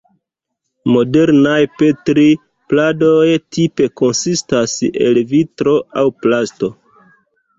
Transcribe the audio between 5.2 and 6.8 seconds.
vitro aŭ plasto.